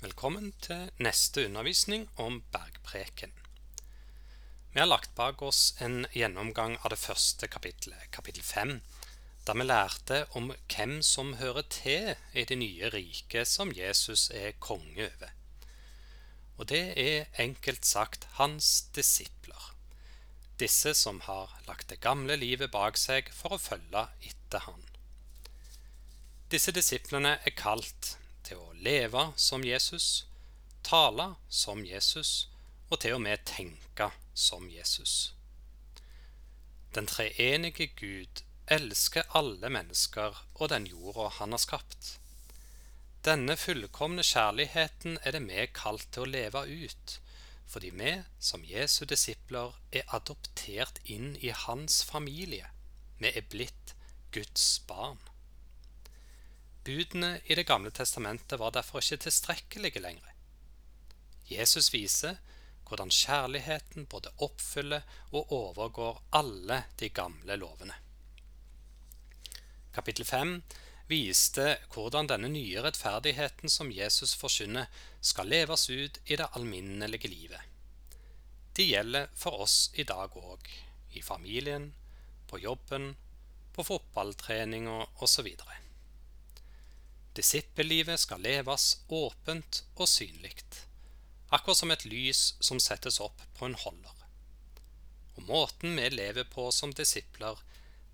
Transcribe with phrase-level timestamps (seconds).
[0.00, 3.34] Velkommen til neste undervisning om bergpreken.
[4.72, 8.72] Vi har lagt bak oss en gjennomgang av det første kapittelet, kapittel fem,
[9.44, 14.56] der vi lærte om hvem som hører til i det nye riket som Jesus er
[14.56, 15.34] konge over.
[16.56, 19.68] Og det er enkelt sagt hans disipler,
[20.64, 24.80] disse som har lagt det gamle livet bak seg for å følge etter han.
[26.48, 28.14] Disse disiplene er kalt
[28.50, 30.26] til å leve som Jesus,
[30.82, 32.48] tale som Jesus
[32.90, 35.32] og til og med tenke som Jesus.
[36.94, 42.16] Den treenige Gud elsker alle mennesker og den jorda han har skapt.
[43.22, 47.18] Denne fullkomne kjærligheten er det vi kalt til å leve ut,
[47.70, 52.72] fordi vi, som Jesu disipler, er adoptert inn i hans familie.
[53.22, 53.94] Vi er blitt
[54.34, 55.20] Guds barn.
[56.90, 60.32] Budene i Det gamle testamentet var derfor ikke tilstrekkelige lenger.
[61.46, 62.40] Jesus viser
[62.88, 67.94] hvordan kjærligheten både oppfyller og overgår alle de gamle lovene.
[69.94, 70.56] Kapittel 5
[71.12, 77.60] viste hvordan denne nye rettferdigheten som Jesus forkynner, skal leves ut i det alminnelige livet.
[78.74, 80.66] De gjelder for oss i dag òg,
[81.14, 81.92] i familien,
[82.50, 83.12] på jobben,
[83.78, 85.54] på fotballtreninga osv.
[87.40, 90.58] Disippellivet skal leves åpent og synlig,
[91.48, 94.26] akkurat som et lys som settes opp på en holder.
[95.38, 97.62] Og måten vi lever på som disipler,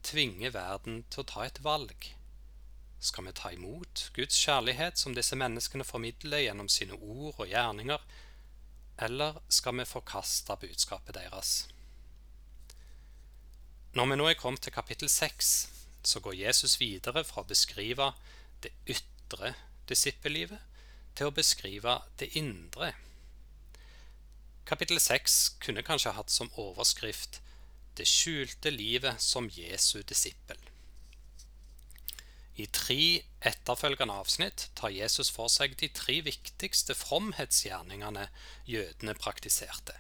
[0.06, 2.06] tvinger verden til å ta et valg.
[3.02, 8.06] Skal vi ta imot Guds kjærlighet som disse menneskene formidler gjennom sine ord og gjerninger,
[9.08, 11.56] eller skal vi forkaste budskapet deres?
[13.98, 15.52] Når vi nå er kommet til kapittel seks,
[16.06, 18.12] så går Jesus videre fra å beskrive
[18.62, 19.16] det ytre
[19.88, 20.62] disippellivet
[21.16, 22.92] til å beskrive det indre.
[24.66, 27.41] Kapittel 6 kunne kanskje hatt som overskrift
[27.97, 30.69] 'Det skjulte livet som Jesu disippel'.
[32.56, 38.28] I tre etterfølgende avsnitt tar Jesus for seg de tre viktigste fromhetsgjerningene
[38.66, 39.94] jødene praktiserte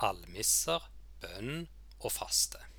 [0.00, 0.84] almisser,
[1.20, 1.66] bønn
[2.00, 2.69] og faste.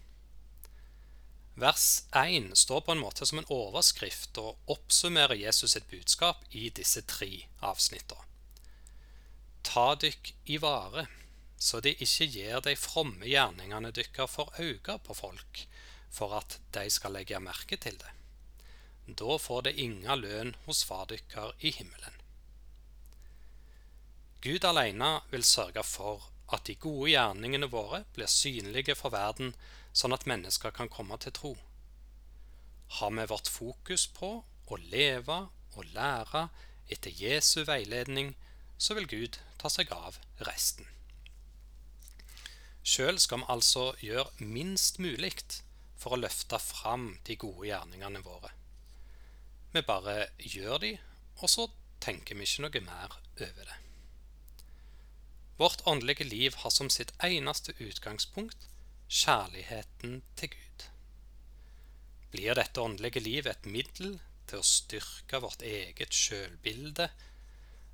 [1.61, 6.71] Vers 1 står på en måte som en overskrift og oppsummerer Jesus sitt budskap i
[6.73, 8.25] disse tre avsnittene.
[9.61, 11.03] Ta dykk i vare,
[11.61, 15.61] så de ikke gir de fromme gjerningene dykker for øyne på folk,
[16.09, 18.09] for at de skal legge merke til det.
[19.21, 22.17] Da får det inga lønn hos far dykker i himmelen.
[24.41, 29.53] Gud alene vil sørge for at de gode gjerningene våre blir synlige for verden
[29.93, 31.51] sånn at mennesker kan komme til tro.
[32.99, 34.31] Har vi vårt fokus på
[34.71, 35.37] å leve
[35.75, 36.47] og lære
[36.91, 38.35] etter Jesu veiledning,
[38.77, 40.87] så vil Gud ta seg av resten.
[42.81, 45.35] Sjøl skal vi altså gjøre minst mulig
[46.01, 48.49] for å løfte fram de gode gjerningene våre.
[49.71, 50.95] Vi bare gjør de,
[51.39, 51.67] og så
[52.03, 53.77] tenker vi ikke noe mer over det.
[55.61, 58.70] Vårt åndelige liv har som sitt eneste utgangspunkt
[59.11, 60.85] kjærligheten til Gud.
[62.31, 64.15] Blir dette åndelige liv et middel
[64.47, 67.09] til å styrke vårt eget sjølbilde,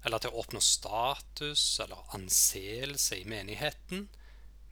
[0.06, 4.06] eller til å oppnå status eller anseelse i menigheten,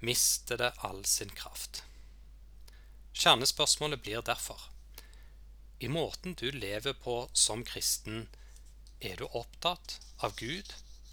[0.05, 1.81] mister det all sin kraft.
[3.15, 4.69] Kjernespørsmålet blir derfor
[5.79, 8.27] i måten du lever på som kristen,
[9.01, 10.71] er du opptatt av Gud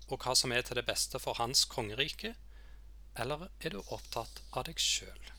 [0.09, 2.35] og hva som er til det beste for Hans kongerike,
[3.17, 5.33] eller er du opptatt av deg sjøl?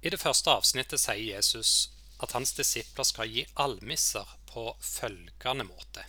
[0.00, 1.90] I det første avsnittet sier Jesus
[2.22, 6.04] at hans disipler skal gi almisser på følgende måte.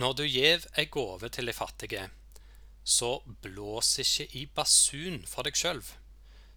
[0.00, 2.06] Når du gjev ei gåve til de fattige,
[2.84, 5.82] så blås ikke i basun for deg sjøl,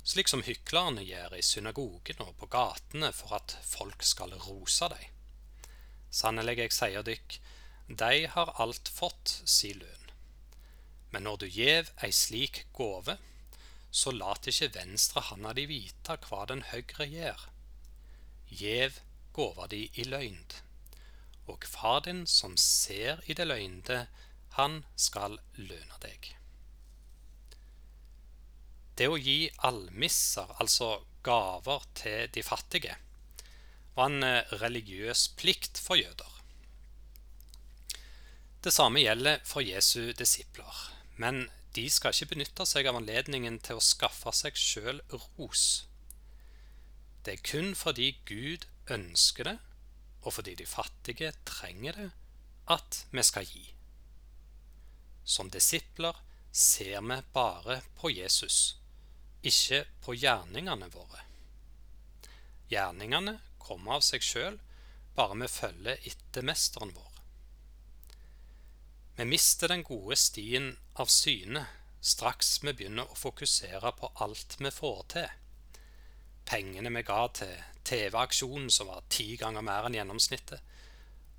[0.06, 5.12] slik som hyklerne gjør i synagogen og på gatene for at folk skal rose deg.
[6.16, 7.38] Sannelig, jeg sier dykk,
[7.92, 10.05] de har alt fått si lønn.
[11.16, 13.14] Men når du gjev ei slik gåve,
[13.88, 17.44] så lat ikke venstre handa di vite hva den høyre gjør.
[18.52, 18.98] Gjev
[19.38, 20.58] gåva di i løgnd.
[21.48, 24.02] Og far din som ser i det løgnde,
[24.58, 26.34] han skal løne deg.
[29.00, 32.98] Det å gi almisser, altså gaver til de fattige,
[33.96, 36.36] var en eh, religiøs plikt for jøder.
[38.68, 40.95] Det samme gjelder for Jesu disipler.
[41.22, 45.86] Men de skal ikke benytte seg av anledningen til å skaffe seg sjøl ros.
[47.26, 49.56] Det er kun fordi Gud ønsker det,
[50.26, 52.10] og fordi de fattige trenger det,
[52.72, 53.66] at vi skal gi.
[55.26, 56.18] Som disipler
[56.52, 58.78] ser vi bare på Jesus,
[59.46, 61.26] ikke på gjerningene våre.
[62.70, 64.60] Gjerningene kommer av seg sjøl,
[65.18, 67.15] bare vi følger etter mesteren vår.
[69.16, 71.62] Vi mister den gode stien av syne
[72.04, 75.30] straks vi begynner å fokusere på alt vi får til.
[76.46, 77.54] Pengene vi ga til
[77.88, 80.60] TV-aksjonen som var ti ganger mer enn gjennomsnittet.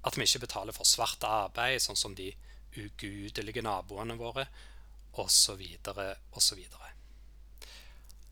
[0.08, 2.30] At vi ikke betaler for svart arbeid, sånn som de
[2.80, 4.46] ugudelige naboene våre,
[5.20, 5.60] osv.,
[6.32, 6.64] osv.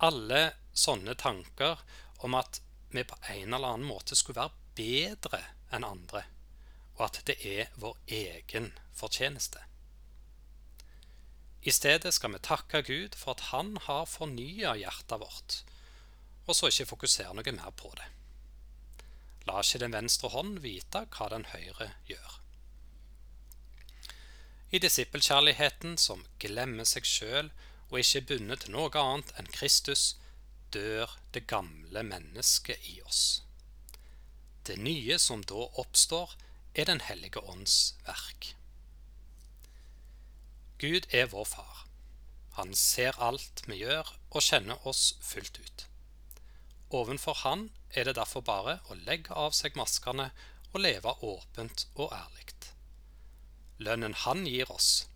[0.09, 0.43] Alle
[0.73, 1.85] sånne tanker
[2.25, 2.63] om at
[2.97, 5.43] vi på en eller annen måte skulle være bedre
[5.75, 6.25] enn andre,
[6.97, 9.63] og at det er vår egen fortjeneste.
[11.65, 15.63] I stedet skal vi takke Gud for at Han har fornya hjertet vårt,
[16.47, 18.11] og så ikke fokusere noe mer på det.
[19.49, 22.41] La ikke den venstre hånd vite hva den høyre gjør.
[24.75, 27.51] I disippelkjærligheten som glemmer seg sjøl
[27.91, 30.17] og ikke er bundet til noe annet enn Kristus,
[30.75, 33.45] dør det gamle mennesket i oss.
[34.67, 36.33] Det nye som da oppstår,
[36.75, 38.57] er Den hellige ånds verk.
[40.79, 41.87] Gud er vår far.
[42.59, 45.87] Han ser alt vi gjør, og kjenner oss fullt ut.
[46.91, 50.31] Ovenfor Han er det derfor bare å legge av seg maskene
[50.73, 52.45] og leve åpent og ærlig.
[53.79, 55.07] Lønnen Han gir oss,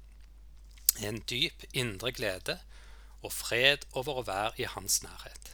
[0.99, 2.59] er en dyp indre glede
[3.23, 5.53] og fred over å være i Hans nærhet.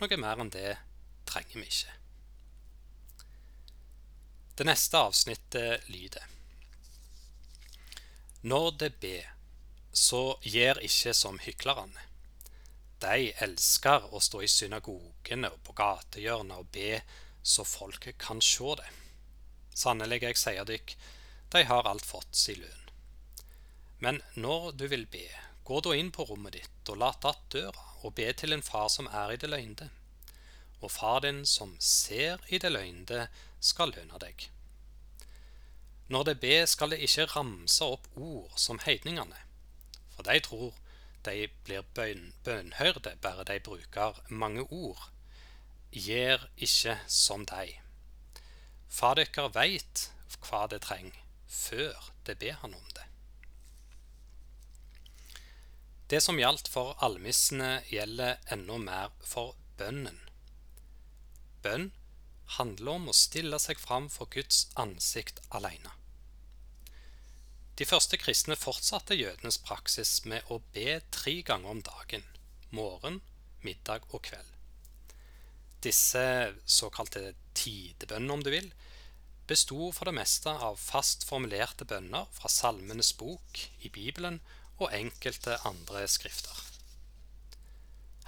[0.00, 0.74] Noe mer enn det
[1.30, 1.94] trenger vi ikke.
[4.54, 6.26] Det neste avsnittet lyder
[8.40, 9.30] Når det ber,
[9.92, 12.04] så gjør ikke som hyklerne.
[13.02, 17.00] De elsker å stå i synagogene og på gatehjørnet og be
[17.42, 18.86] så folket kan sjå det.
[19.74, 20.94] Sannelig, jeg sier dykk,
[21.50, 22.94] de har alt fått si lønn.
[23.98, 25.26] Men når du vil be,
[25.66, 28.88] gå da inn på rommet ditt og lat att døra, og be til en far
[28.88, 29.90] som er i det løgnde
[30.84, 33.26] og far din som ser i det løgnde,
[33.64, 34.48] skal lønne deg.
[36.12, 39.40] Når det ber, skal det ikke ramse opp ord som heidningene,
[40.12, 40.74] for de tror
[41.24, 45.08] de blir bøn, bønhørde bare de bruker mange ord.
[45.94, 47.78] Gjør ikke som de.
[48.92, 50.08] Far dere veit
[50.44, 51.16] hva det trenger,
[51.48, 53.08] før det ber han om det.
[56.12, 60.20] Det som gjaldt for almissene, gjelder enda mer for bønnen.
[61.64, 61.88] Bønn
[62.58, 65.92] handler om å stille seg fram for Guds ansikt alene.
[67.74, 72.22] De første kristne fortsatte jødenes praksis med å be tre ganger om dagen
[72.74, 73.20] morgen,
[73.64, 74.50] middag og kveld.
[75.84, 76.24] Disse
[76.64, 78.70] såkalte tidebønnene, om du vil,
[79.48, 84.40] besto for det meste av fast formulerte bønner fra Salmenes bok i Bibelen
[84.80, 86.62] og enkelte andre skrifter.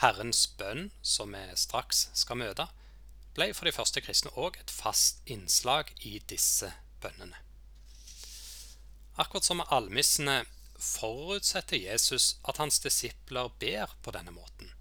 [0.03, 2.69] Herrens bønn, som vi straks skal møte,
[3.37, 6.71] ble for de første kristne òg et fast innslag i disse
[7.03, 7.37] bønnene.
[9.17, 10.43] Akkurat som med almissene
[10.77, 14.73] forutsetter Jesus at hans disipler ber på denne måten.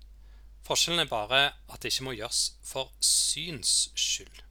[0.65, 4.41] Forskjellen er bare at det ikke må gjøres for syns skyld.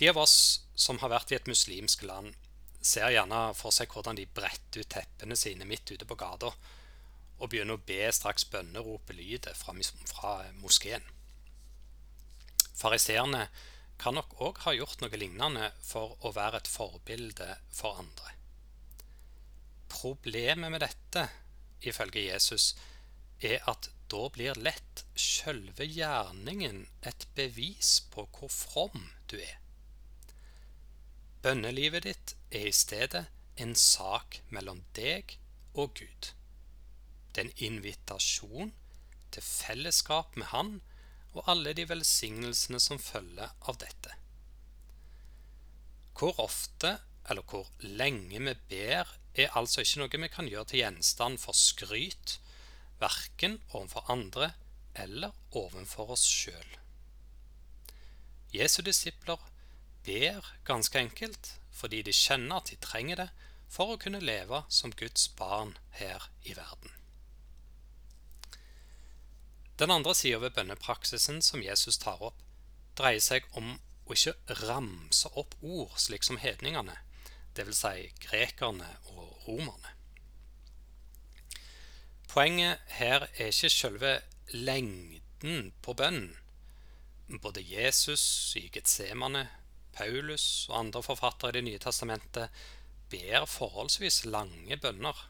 [0.00, 0.36] De av oss
[0.76, 2.34] som har vært i et muslimsk land,
[2.80, 6.48] ser gjerne for seg hvordan de bretter ut teppene sine midt ute på gata
[7.40, 9.74] og begynner å be straks bønneropet lyder fra,
[10.08, 11.04] fra moskeen.
[12.80, 13.46] Fariseerne
[14.00, 18.32] kan nok òg ha gjort noe lignende for å være et forbilde for andre.
[19.92, 21.26] Problemet med dette,
[21.84, 22.72] ifølge Jesus,
[23.44, 29.58] er at da blir lett sjølve gjerningen et bevis på hvor from du er.
[31.44, 33.26] Bønnelivet ditt er i stedet
[33.60, 35.36] en sak mellom deg
[35.74, 36.32] og Gud.
[37.30, 38.72] Det er en invitasjon
[39.30, 40.80] til fellesskap med Han
[41.34, 44.16] og alle de velsignelsene som følger av dette.
[46.18, 46.98] Hvor ofte
[47.30, 49.08] eller hvor lenge vi ber,
[49.38, 52.38] er altså ikke noe vi kan gjøre til gjenstand for skryt,
[53.00, 54.52] verken overfor andre
[54.98, 56.76] eller overfor oss sjøl.
[58.50, 59.38] Jesu disipler
[60.04, 63.28] ber ganske enkelt fordi de kjenner at de trenger det
[63.70, 66.99] for å kunne leve som Guds barn her i verden.
[69.80, 72.36] Den andre sida ved bønnepraksisen som Jesus tar opp,
[72.98, 76.98] dreier seg om å ikke ramse opp ord slik som hedningene,
[77.56, 77.80] dvs.
[77.80, 79.94] Si grekerne og romerne.
[82.28, 84.12] Poenget her er ikke selve
[84.52, 86.36] lengden på bønnen,
[87.40, 88.22] både Jesus
[88.60, 89.46] i Getsemane,
[89.96, 92.62] Paulus og andre forfattere i Det nye testamentet
[93.10, 95.29] ber forholdsvis lange bønner.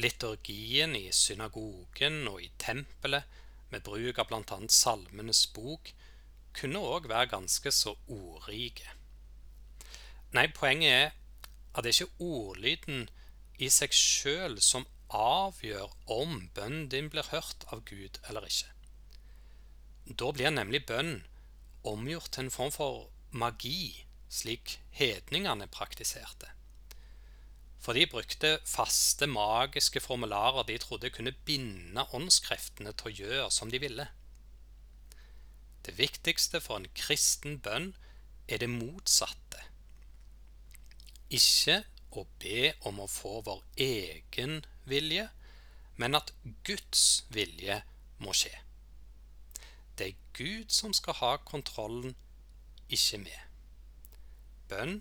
[0.00, 3.28] Liturgien i synagogen og i tempelet,
[3.72, 4.58] med bruk av bl.a.
[4.68, 5.92] Salmenes bok,
[6.56, 8.88] kunne òg være ganske så ordrike.
[10.36, 11.10] Nei, poenget er
[11.72, 13.06] at det er ikke ordlyden
[13.60, 18.70] i seg sjøl som avgjør om bønnen din blir hørt av Gud eller ikke.
[20.08, 21.22] Da blir nemlig bønn
[21.88, 26.51] omgjort til en form for magi, slik hedningene praktiserte.
[27.82, 33.72] For de brukte faste, magiske formularer de trodde kunne binde åndskreftene til å gjøre som
[33.72, 34.06] de ville.
[35.82, 37.90] Det viktigste for en kristen bønn
[38.46, 39.66] er det motsatte.
[41.26, 41.80] Ikke
[42.14, 45.26] å be om å få vår egen vilje,
[45.98, 46.30] men at
[46.62, 47.82] Guds vilje
[48.22, 48.54] må skje.
[49.98, 52.14] Det er Gud som skal ha kontrollen,
[52.92, 53.40] ikke vi.
[54.70, 55.00] Bønn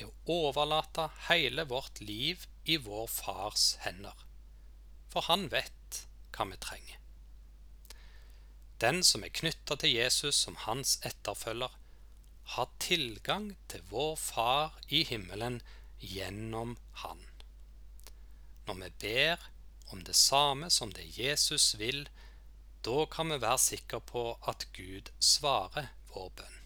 [0.00, 4.16] er å overlate hele vårt liv i vår fars hender,
[5.12, 6.04] for han vet
[6.34, 6.96] hva vi trenger.
[8.80, 11.74] Den som er knytta til Jesus som hans etterfølger,
[12.54, 15.60] har tilgang til vår Far i himmelen
[16.00, 17.20] gjennom Han.
[18.66, 19.44] Når vi ber
[19.92, 22.08] om det samme som det Jesus vil,
[22.82, 26.59] da kan vi være sikre på at Gud svarer vår bønn.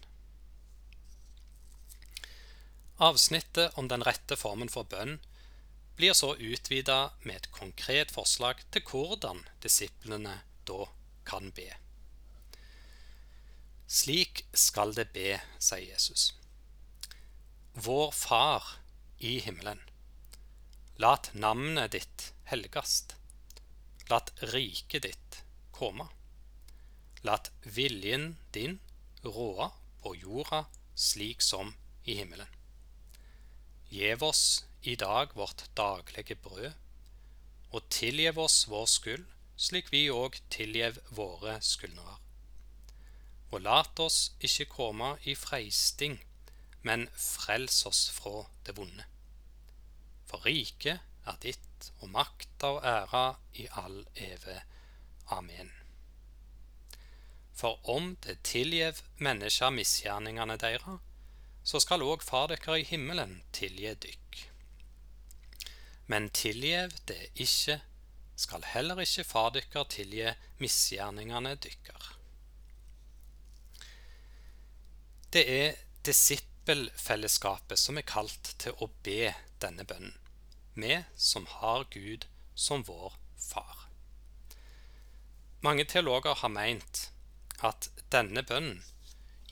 [2.97, 5.17] Avsnittet om den rette formen for bønn
[5.97, 10.37] blir så utvida med et konkret forslag til hvordan disiplene
[10.67, 10.85] da
[11.27, 11.67] kan be.
[13.87, 16.33] Slik skal det be, sier Jesus.
[17.75, 18.77] Vår Far
[19.19, 19.83] i himmelen.
[20.95, 23.17] Lat navnet ditt helgast.
[24.09, 25.41] Lat riket ditt
[25.75, 26.07] komme.
[27.27, 28.79] Lat viljen din
[29.23, 31.75] råde på jorda slik som
[32.05, 32.47] i himmelen.
[33.95, 34.43] Gjev oss
[34.83, 36.73] i dag vårt daglige brød,
[37.71, 39.25] og tilgjev oss vår skyld,
[39.55, 42.19] slik vi òg tilgjev våre skyldnere
[43.55, 46.17] og lat oss ikke komme i freisting,
[46.83, 49.05] men frels oss fra det vonde.
[50.27, 51.61] For riket er ditt,
[52.01, 53.25] og makta og æra
[53.61, 54.57] i all eve.
[55.31, 55.71] Amen.
[57.55, 60.99] For om det tilgjev mennesker misgjerningene deres,
[61.65, 64.41] så skal òg Far dere i himmelen tilgi dykk.
[66.11, 67.79] Men tilgjev det ikke,
[68.37, 70.29] skal heller ikke Far dere tilgi
[70.61, 72.11] misgjerningene dykkar.
[75.33, 80.13] Det er disippelfellesskapet som er kalt til å be denne bønnen,
[80.77, 83.87] vi som har Gud som vår far.
[85.65, 87.07] Mange teologer har meint
[87.65, 88.83] at denne bønnen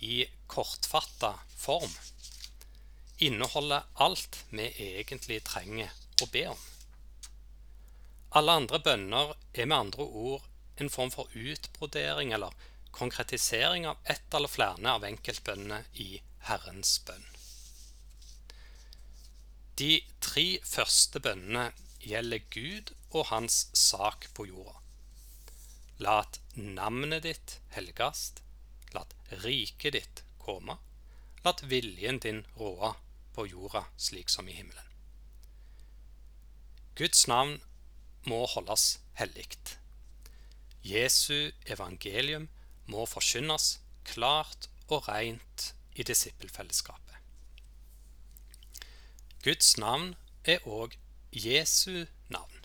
[0.03, 1.93] i kortfatta form
[3.23, 5.91] inneholder alt vi egentlig trenger
[6.21, 6.63] å be om.
[8.33, 10.47] Alle andre bønner er med andre ord
[10.81, 12.55] en form for utbrodering eller
[12.91, 16.09] konkretisering av ett eller flere av enkeltbønnene i
[16.49, 17.25] Herrens bønn.
[19.77, 21.71] De tre første bønnene
[22.03, 24.75] gjelder Gud og hans sak på jorda.
[26.03, 28.41] Lat navnet ditt helgast,
[28.93, 29.13] lat
[29.45, 30.77] riket ditt komme,
[31.43, 32.93] lat viljen din råde
[33.35, 34.89] på jorda slik som i himmelen.
[36.95, 37.57] Guds navn
[38.29, 39.49] må holdes hellig.
[40.83, 42.49] Jesu evangelium
[42.85, 47.17] må forkynnes klart og rent i disippelfellesskapet.
[49.43, 50.13] Guds navn
[50.45, 50.95] er òg
[51.33, 52.59] Jesu navn,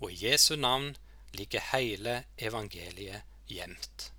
[0.00, 0.94] og i Jesu navn
[1.36, 4.12] ligger hele evangeliet gjemt.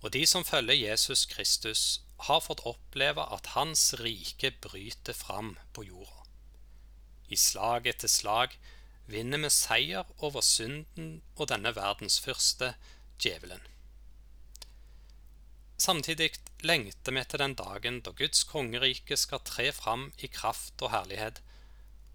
[0.00, 5.84] Og de som følger Jesus Kristus, har fått oppleve at Hans rike bryter fram på
[5.88, 6.24] jorda.
[7.28, 8.56] I slag etter slag
[9.10, 12.74] vinner vi seier over synden og denne verdens første,
[13.20, 13.62] djevelen.
[15.80, 20.92] Samtidig lengter vi til den dagen da Guds kongerike skal tre fram i kraft og
[20.92, 21.40] herlighet,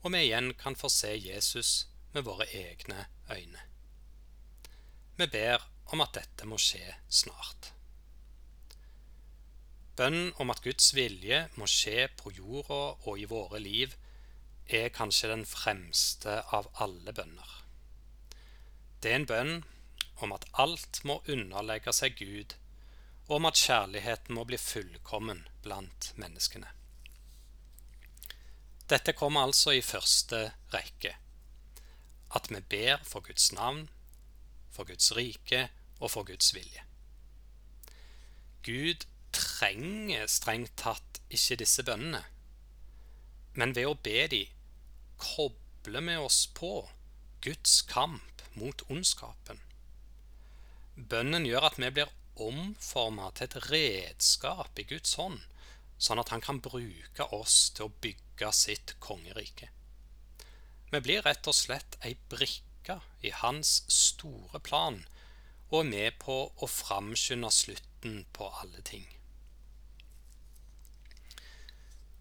[0.03, 3.63] og vi igjen kan få se Jesus med våre egne øyne.
[5.17, 7.71] Vi ber om at dette må skje snart.
[9.95, 13.93] Bønnen om at Guds vilje må skje på jorda og i våre liv,
[14.65, 17.51] er kanskje den fremste av alle bønner.
[18.99, 19.55] Det er en bønn
[20.25, 22.55] om at alt må underlegge seg Gud,
[23.27, 26.67] og om at kjærligheten må bli fullkommen blant menneskene.
[28.89, 31.15] Dette kommer altså i første rekke.
[32.37, 33.87] At vi ber for Guds navn,
[34.75, 35.67] for Guds rike
[36.01, 36.83] og for Guds vilje.
[38.65, 39.05] Gud
[39.35, 42.23] trenger strengt tatt ikke disse bønnene,
[43.55, 44.43] men ved å be de
[45.21, 46.73] koble med oss på
[47.45, 49.61] Guds kamp mot ondskapen.
[50.95, 55.39] Bønnen gjør at vi blir omforma til et redskap i Guds hånd,
[55.97, 59.69] sånn at han kan bruke oss til å bygge sitt kongerike.
[60.91, 62.74] Vi blir rett og slett ei brikke
[63.21, 65.01] i hans store plan
[65.71, 69.05] og er med på å framskynde slutten på alle ting.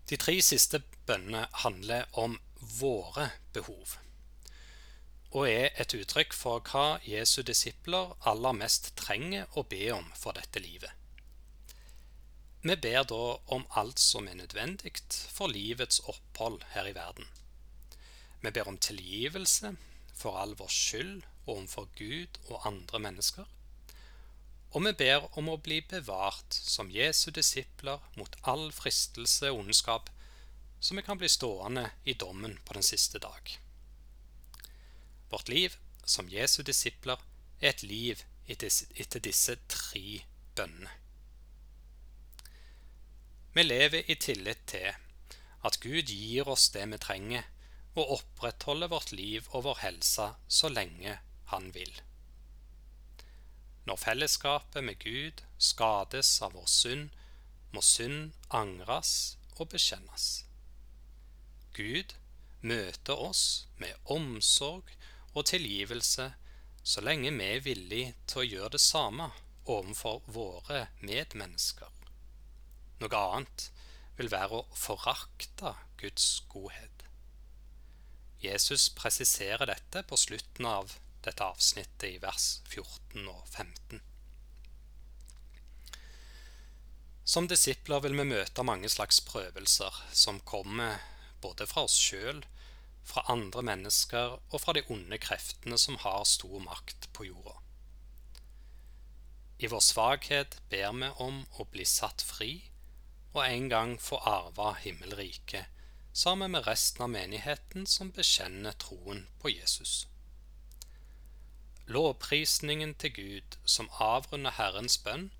[0.08, 2.36] De tre siste bønnene handler om
[2.80, 3.96] våre behov,
[5.34, 10.36] og er et uttrykk for hva Jesu disipler aller mest trenger å be om for
[10.36, 10.92] dette livet.
[12.64, 17.26] Vi ber da om alt som er nødvendig for livets opphold her i verden.
[18.40, 19.74] Vi ber om tilgivelse
[20.14, 23.48] for all vår skyld overfor Gud og andre mennesker.
[24.74, 30.10] Og vi ber om å bli bevart som Jesu disipler mot all fristelse og ondskap,
[30.80, 33.54] så vi kan bli stående i dommen på den siste dag.
[35.30, 37.22] Vårt liv som Jesu disipler
[37.60, 40.24] er et liv etter disse tre
[40.58, 40.90] bønnene.
[43.54, 44.90] Vi lever i tillit til
[45.64, 47.46] at Gud gir oss det vi trenger,
[47.94, 51.18] og opprettholde vårt liv og vår helse så lenge
[51.52, 51.92] han vil.
[53.84, 57.10] Når fellesskapet med Gud skades av vår synd,
[57.74, 60.44] må synd angres og bekjennes.
[61.74, 62.14] Gud
[62.64, 64.88] møter oss med omsorg
[65.34, 66.30] og tilgivelse
[66.84, 69.28] så lenge vi er villige til å gjøre det samme
[69.64, 71.90] overfor våre medmennesker.
[73.02, 73.68] Noe annet
[74.18, 76.93] vil være å forakte Guds godhet.
[78.44, 80.92] Jesus presiserer dette på slutten av
[81.24, 84.02] dette avsnittet i vers 14 og 15.
[87.24, 91.00] Som disipler vil vi møte mange slags prøvelser som kommer
[91.40, 92.42] både fra oss sjøl,
[93.04, 97.56] fra andre mennesker og fra de onde kreftene som har stor makt på jorda.
[99.64, 102.52] I vår svakhet ber vi om å bli satt fri
[103.32, 105.73] og en gang få arve himmelriket
[106.14, 110.06] sammen med resten av menigheten som bekjenner troen på Jesus.
[111.90, 115.32] Lovprisningen til Gud som avrunder Herrens bønn,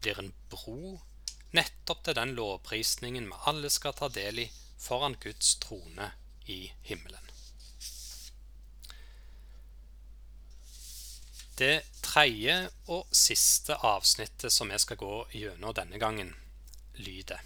[0.00, 1.00] blir en bro
[1.54, 4.48] nettopp til den lovprisningen vi alle skal ta del i
[4.80, 6.10] foran Guds trone
[6.50, 7.30] i himmelen.
[11.54, 12.56] Det tredje
[12.90, 16.32] og siste avsnittet som jeg skal gå gjennom denne gangen,
[16.96, 17.44] lyder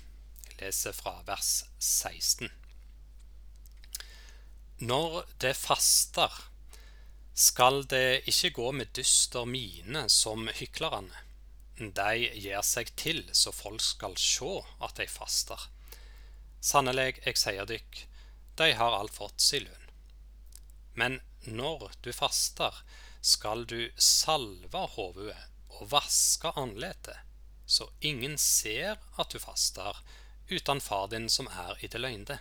[0.48, 2.48] Jeg leser fra vers 16.
[4.78, 6.30] Når det faster,
[7.34, 11.24] skal det ikke gå med dyster mine som hyklerne.
[11.78, 14.52] De gir seg til så folk skal sjå
[14.86, 15.64] at de faster.
[16.62, 17.98] Sannelig, jeg sier dykk,
[18.58, 19.88] de har alt fått si lønn.
[20.94, 22.78] Men når du faster,
[23.18, 25.34] skal du salve hodet
[25.74, 27.18] og vaske anletet,
[27.66, 29.98] så ingen ser at du faster,
[30.50, 32.38] uten far din som er i det løgnde.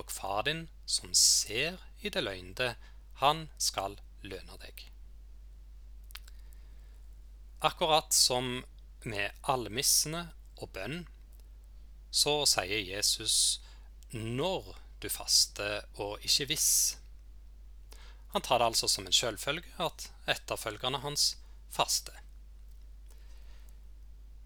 [0.00, 2.74] Og far din som ser i det løgnede,
[3.20, 4.86] han skal lønne deg.
[7.60, 8.62] Akkurat som
[9.04, 11.02] med almissene og bønn,
[12.10, 13.60] så sier Jesus
[14.16, 16.70] når du faster og ikke hvis.
[18.32, 21.34] Han tar det altså som en selvfølge at etterfølgerne hans
[21.72, 22.16] faster.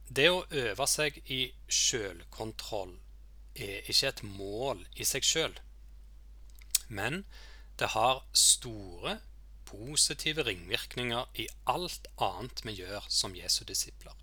[0.09, 2.99] Det å øve seg i sjølkontroll
[3.55, 5.55] er ikke et mål i seg sjøl,
[6.89, 7.23] men
[7.81, 9.19] det har store
[9.69, 14.15] positive ringvirkninger i alt annet vi gjør som Jesu disipler.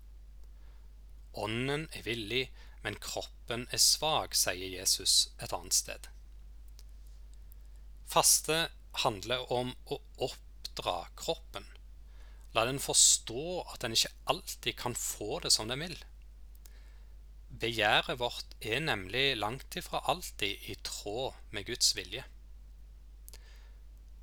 [1.32, 2.46] Ånden er villig,
[2.84, 6.08] men kroppen er svak, sier Jesus et annet sted.
[8.12, 8.66] Faste
[9.04, 11.64] handler om å oppdra kroppen.
[12.52, 15.96] La den forstå at den ikke alltid kan få det som den vil.
[17.60, 22.24] Begjæret vårt er nemlig langt ifra alltid i tråd med Guds vilje.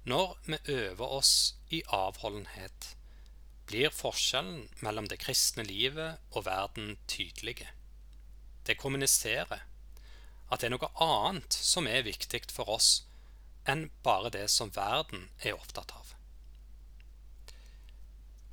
[0.10, 2.96] Når vi øver oss i avholdenhet,
[3.70, 7.70] blir forskjellen mellom det kristne livet og verden tydelige.
[8.66, 9.62] Det kommuniserer
[10.50, 13.04] at det er noe annet som er viktig for oss
[13.70, 16.16] enn bare det som verden er opptatt av.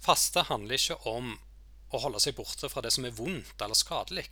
[0.04, 1.32] Faste handler ikke om
[1.94, 4.28] å holde seg borte fra det som er vondt eller skadelig.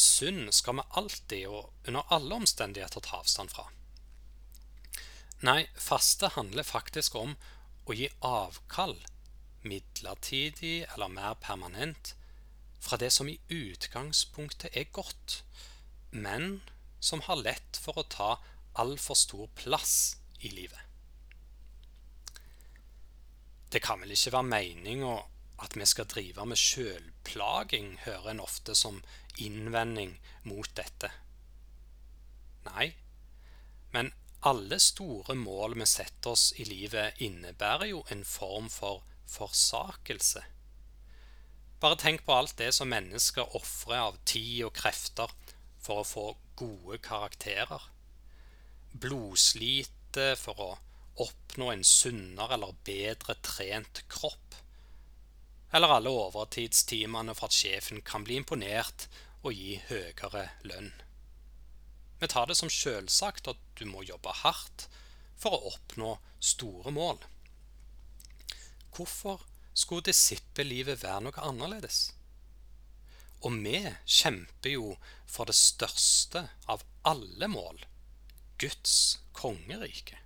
[0.00, 3.66] Synd skal vi alltid og under alle omstendigheter ta avstand fra.
[5.44, 7.34] Nei, faste handler faktisk om
[7.88, 8.96] å gi avkall
[9.64, 12.14] midlertidig eller mer permanent
[12.80, 15.42] fra det som i utgangspunktet er godt,
[16.10, 16.60] men
[17.00, 18.30] som har lett for å ta
[18.80, 20.80] altfor stor plass i livet.
[23.70, 25.12] Det kan vel ikke være meninga
[25.60, 29.02] at vi skal drive med sjølplaging, hører en ofte som
[29.38, 30.16] innvending
[30.48, 31.10] mot dette.
[32.68, 32.92] Nei,
[33.94, 34.12] men
[34.46, 40.42] alle store mål vi setter oss i livet, innebærer jo en form for forsakelse.
[41.80, 45.32] Bare tenk på alt det som mennesker ofrer av tid og krefter
[45.80, 46.24] for å få
[46.60, 47.84] gode karakterer.
[48.92, 50.70] Blodslite for å
[51.24, 54.56] oppnå en sunnere eller bedre trent kropp.
[55.72, 59.06] Eller alle overtidstimene for at sjefen kan bli imponert
[59.42, 60.90] og gi høyere lønn.
[62.20, 64.88] Vi tar det som selvsagt at du må jobbe hardt
[65.40, 67.22] for å oppnå store mål.
[68.92, 72.10] Hvorfor skulle disippellivet være noe annerledes?
[73.40, 77.78] Og vi kjemper jo for det største av alle mål
[78.60, 78.96] Guds
[79.32, 80.18] kongerike.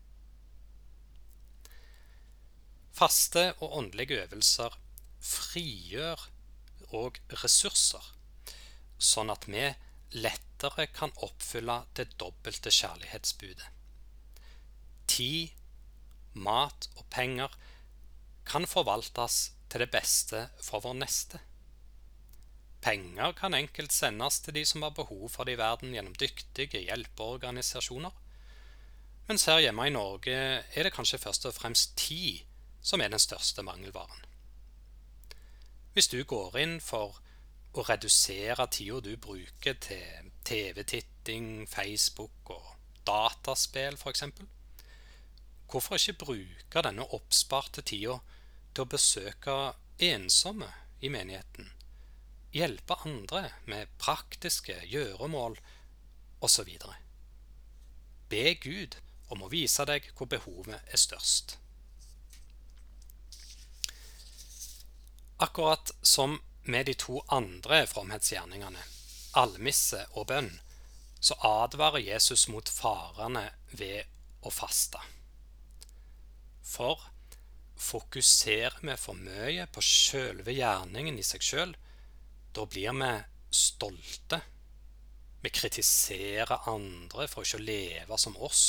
[2.95, 4.75] Faste og åndelige øvelser
[5.25, 6.29] frigjør
[6.95, 8.05] og ressurser,
[9.01, 9.65] sånn at vi
[10.15, 13.67] lettere kan oppfylle det dobbelte kjærlighetsbudet.
[15.11, 15.51] Tid,
[16.35, 17.53] mat og penger
[18.47, 21.41] kan forvaltes til det beste for vår neste.
[22.85, 26.83] Penger kan enkelt sendes til de som har behov for det i verden gjennom dyktige
[26.85, 28.13] hjelpeorganisasjoner.
[29.25, 32.45] Mens her hjemme i Norge er det kanskje først og fremst tid
[32.85, 34.27] som er den største mangelvaren.
[35.95, 37.21] Hvis du går inn for
[37.79, 42.73] å redusere tida du bruker til TV-titting, Facebook og
[43.07, 44.25] dataspill f.eks.
[45.71, 48.19] Hvorfor ikke bruke denne oppsparte tida
[48.75, 49.57] til å besøke
[50.03, 51.71] ensomme i menigheten?
[52.55, 55.61] Hjelpe andre med praktiske gjøremål
[56.43, 56.75] osv.
[58.35, 58.99] Be Gud
[59.31, 61.61] om å vise deg hvor behovet er størst.
[65.45, 68.81] Akkurat som med de to andre fromhetsgjerningene,
[69.37, 70.55] almisse og bønn,
[71.21, 73.43] så advarer Jesus mot farene
[73.77, 74.09] ved
[74.41, 75.03] å faste.
[76.65, 77.03] For
[77.77, 81.77] fokuserer vi for mye på sjølve gjerningen i seg sjøl,
[82.57, 83.13] da blir vi
[83.53, 84.41] stolte.
[85.45, 88.67] Vi kritiserer andre for ikke å leve som oss.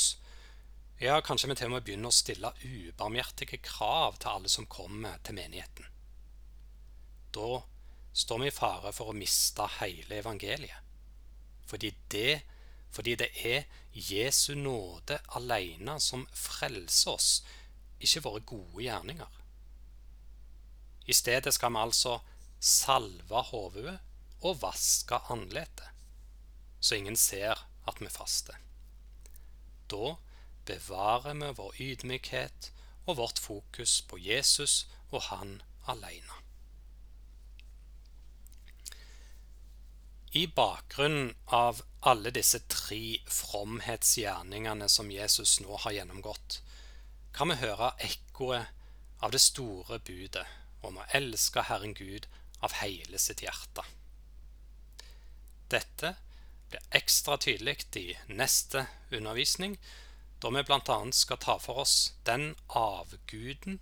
[1.00, 5.16] Ja, kanskje vi til og med begynner å stille ubarmhjertige krav til alle som kommer
[5.24, 5.95] til menigheten.
[7.36, 7.62] Da
[8.16, 10.84] står vi i fare for å miste hele evangeliet.
[11.66, 12.42] Fordi det,
[12.94, 17.30] fordi det er Jesu nåde alene som frelser oss,
[18.00, 19.42] ikke våre gode gjerninger.
[21.06, 22.14] I stedet skal vi altså
[22.60, 23.98] salve hodet
[24.42, 25.90] og vaske andletet,
[26.80, 28.56] så ingen ser at vi faster.
[29.90, 30.16] Da
[30.66, 32.72] bevarer vi vår ydmykhet
[33.06, 36.45] og vårt fokus på Jesus og Han alene.
[40.32, 46.60] I bakgrunnen av alle disse tre fromhetsgjerningene som Jesus nå har gjennomgått,
[47.32, 48.66] kan vi høre ekkoet
[49.22, 50.46] av det store budet
[50.86, 52.26] om å elske Herren Gud
[52.60, 53.84] av hele sitt hjerte.
[55.72, 56.14] Dette
[56.70, 59.78] blir ekstra tydelig i neste undervisning,
[60.42, 60.98] da vi bl.a.
[61.12, 63.80] skal ta for oss den avguden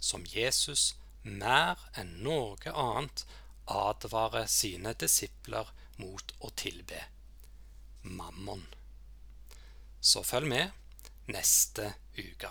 [0.00, 3.24] som Jesus mer enn noe annet
[3.70, 5.70] advarer sine disipler
[6.02, 7.00] mot å tilbe
[8.02, 8.64] mammon.
[10.00, 12.50] Så følg med neste uke.